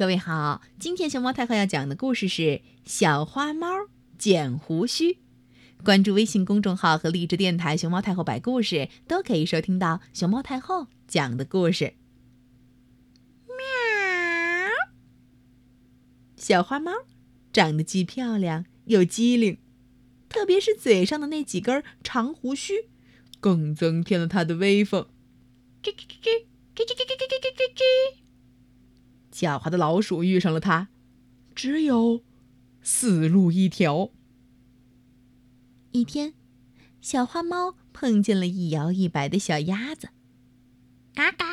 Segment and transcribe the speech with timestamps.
[0.00, 2.42] 各位好，今天熊猫太后要讲的故事是
[2.86, 3.68] 《小花猫
[4.16, 5.12] 剪胡须》。
[5.84, 11.92] 关注微信公众号和荔枝电台“熊猫太后摆故事”，都可以收听到熊猫太后讲的故事。
[13.46, 14.72] 喵！
[16.34, 16.92] 小花猫
[17.52, 19.58] 长得既漂亮又机灵，
[20.30, 22.88] 特别是嘴上的那几根长胡须，
[23.38, 25.06] 更增添了它的威风。
[25.82, 26.22] 吱吱吱
[26.74, 28.20] 吱吱吱吱吱吱吱吱吱。
[29.40, 30.88] 狡猾的老鼠遇上了它，
[31.54, 32.22] 只有
[32.82, 34.10] 死路一条。
[35.92, 36.34] 一天，
[37.00, 40.10] 小花猫碰见了一摇一摆的小鸭子，
[41.14, 41.46] 嘎嘎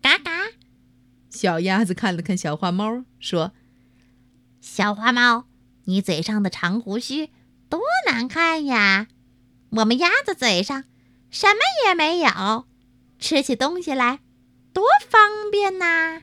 [0.00, 0.46] 嘎嘎。
[1.28, 3.52] 小鸭子看了看小花猫，说
[4.62, 5.44] ：“小花猫，
[5.84, 7.28] 你嘴上的长胡须
[7.68, 9.08] 多难看呀！
[9.68, 10.84] 我们鸭子嘴上
[11.30, 12.66] 什么也没有，
[13.18, 14.20] 吃起东西来
[14.72, 16.22] 多方便呐！”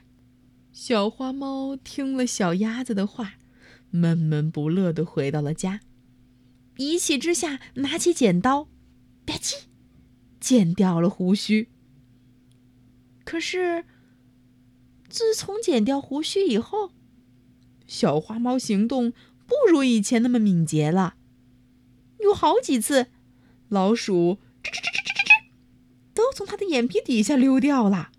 [0.79, 3.39] 小花猫听了小鸭子的话，
[3.89, 5.81] 闷闷不乐地回到了家。
[6.75, 8.65] 一气之下，拿起剪刀，
[9.25, 9.63] 吧唧，
[10.39, 11.69] 剪掉了胡须。
[13.25, 13.85] 可是，
[15.09, 16.91] 自从剪掉胡须以后，
[17.87, 19.13] 小花猫行动
[19.47, 21.15] 不如以前那么敏捷了。
[22.19, 23.07] 有好几次，
[23.67, 25.49] 老鼠吱吱吱吱吱吱，
[26.13, 28.11] 都从它的眼皮底下溜掉了。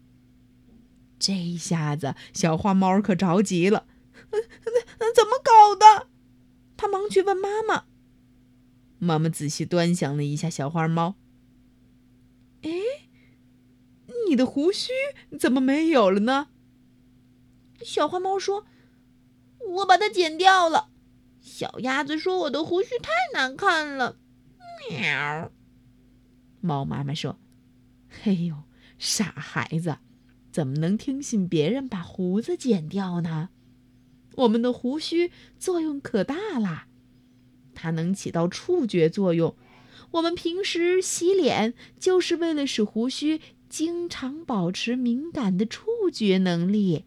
[1.19, 3.87] 这一下子，小花猫可着急了，
[4.31, 6.09] 怎么搞的？
[6.77, 7.85] 他忙去问妈妈。
[8.99, 11.17] 妈妈仔细端详了一下小花猫，
[12.63, 12.71] 哎，
[14.29, 14.91] 你的胡须
[15.39, 16.49] 怎么没有了呢？
[17.83, 18.67] 小花猫说
[19.79, 20.91] ：“我把它剪掉了。”
[21.41, 24.19] 小鸭子说：“我的胡须太难看了。”
[24.91, 25.53] 喵。
[26.61, 27.39] 猫妈妈说
[28.23, 28.65] ：“嘿呦，
[28.99, 29.99] 傻孩子。”
[30.59, 33.51] 怎么能听信别人把胡子剪掉呢？
[34.35, 36.87] 我们的胡须作用可大了，
[37.77, 39.55] 它能起到触觉作用。
[40.11, 47.05] 我们平时洗脸就是为了使胡须经常保持敏感的触觉能力，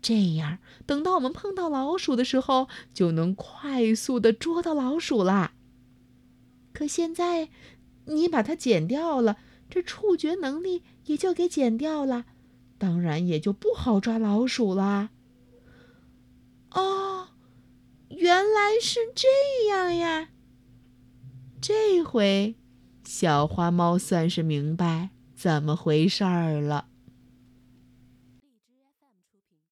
[0.00, 5.54] 这样等到我们碰到老鼠的时候，就能快速的捉到老鼠啦。
[6.72, 7.48] 可现在
[8.04, 9.38] 你把它剪掉了，
[9.68, 12.26] 这触觉能力也就给剪掉了。
[12.78, 15.10] 当然也就不好抓老鼠啦。
[16.70, 17.28] 哦，
[18.08, 20.28] 原来是这样呀！
[21.60, 22.54] 这回
[23.04, 26.88] 小花猫算是明白怎么回事儿了。